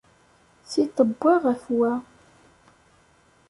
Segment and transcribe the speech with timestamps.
[0.69, 1.93] Tiṭ wwa ɣef-wa.